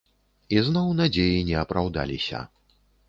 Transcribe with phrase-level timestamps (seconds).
[0.55, 2.41] І зноў надзеі не апраўдаліся.